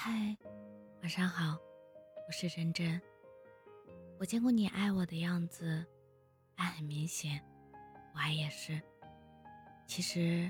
[0.00, 0.36] 嗨，
[1.02, 1.58] 晚上好，
[2.28, 3.02] 我是真真。
[4.20, 5.84] 我见过你爱我的样子，
[6.54, 7.44] 爱很明显，
[8.14, 8.80] 我爱也是。
[9.88, 10.48] 其实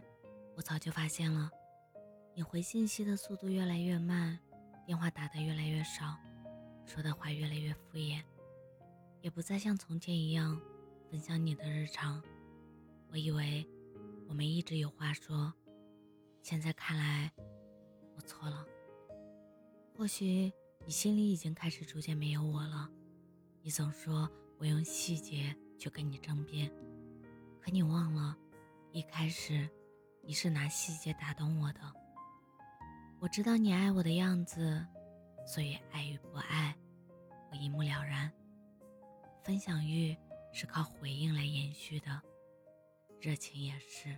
[0.55, 1.51] 我早就发现了，
[2.35, 4.39] 你回信息的速度越来越慢，
[4.85, 6.15] 电话打的越来越少，
[6.85, 8.23] 说的话越来越敷衍，
[9.23, 10.61] 也不再像从前一样
[11.11, 12.23] 分享你的日常。
[13.11, 13.67] 我以为
[14.29, 15.51] 我们一直有话说，
[16.43, 17.33] 现在看来
[18.15, 18.67] 我错了。
[19.99, 20.53] 或许
[20.87, 22.89] 你心里已经开始逐渐没有我了。
[23.63, 26.71] 你总说我用细节去跟你争辩，
[27.61, 28.39] 可你忘了，
[28.93, 29.69] 一开始
[30.23, 31.81] 你是拿细节打动我的。
[33.19, 34.87] 我知道你爱我的样子，
[35.45, 36.77] 所以爱与不爱，
[37.51, 38.33] 我一目了然。
[39.43, 40.17] 分享欲
[40.53, 42.23] 是靠回应来延续的。
[43.21, 44.17] 热情也是。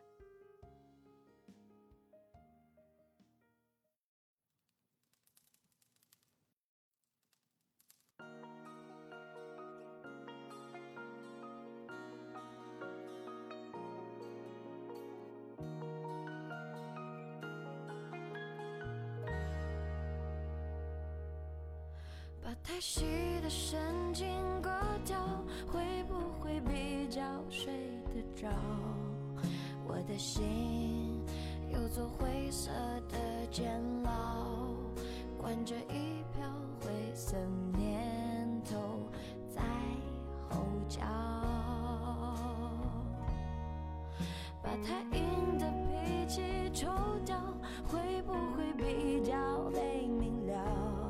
[22.62, 23.04] 太细
[23.42, 23.78] 的神
[24.12, 24.26] 经
[24.62, 24.70] 割
[25.04, 25.18] 掉，
[25.66, 27.72] 会不会比较睡
[28.14, 28.48] 得着？
[29.86, 31.20] 我的心
[31.68, 32.70] 有座灰色
[33.08, 33.18] 的
[33.50, 34.46] 监牢，
[35.40, 36.48] 关着一票
[36.80, 37.36] 灰色
[37.76, 38.78] 念头
[39.48, 39.62] 在
[40.48, 41.00] 吼叫。
[44.62, 46.86] 把太硬的脾气抽
[47.26, 47.36] 掉，
[47.88, 49.34] 会不会比较
[49.72, 51.09] 被明了？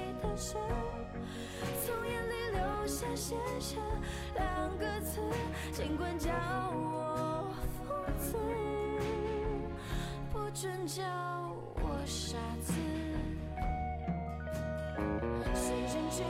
[3.01, 3.77] 下写下
[4.35, 5.19] 两个字，
[5.71, 6.29] 尽管叫
[6.71, 8.37] 我疯子，
[10.31, 11.01] 不准叫
[11.77, 12.73] 我傻子。
[15.55, 16.21] 时间去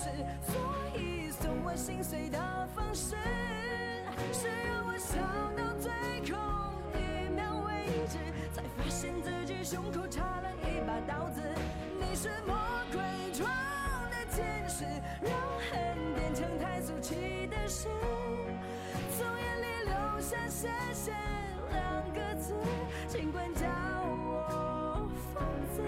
[0.00, 0.06] 是，
[0.50, 0.56] 所
[0.98, 2.38] 以送我心碎的
[2.74, 3.16] 方式，
[4.32, 5.20] 是让我笑
[5.54, 5.92] 到最
[6.32, 6.40] 后
[6.94, 8.16] 一秒为止，
[8.50, 11.42] 才发现自己胸口插了一把刀子。
[12.00, 12.56] 你是魔
[12.90, 12.98] 鬼
[13.34, 13.46] 装
[14.08, 14.86] 的天使，
[15.20, 15.30] 让
[15.68, 17.86] 恨变成太俗气的事，
[19.18, 21.12] 从眼里流下谢谢
[21.72, 22.54] 两个字，
[23.06, 23.66] 尽管叫
[24.08, 25.44] 我疯
[25.76, 25.82] 子，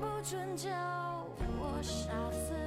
[0.00, 0.99] 不准叫。
[1.82, 2.59] 傻子